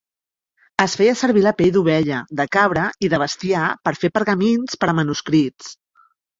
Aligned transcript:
Es 0.85 0.95
feia 1.01 1.13
servir 1.19 1.43
la 1.47 1.53
pell 1.59 1.69
d'ovella, 1.75 2.23
de 2.41 2.47
cabra 2.57 2.87
i 3.09 3.13
de 3.15 3.21
bestiar 3.27 3.69
per 3.87 3.97
fer 4.03 4.13
pergamins 4.19 4.83
per 4.85 4.93
a 4.93 4.99
manuscrits. 5.03 5.73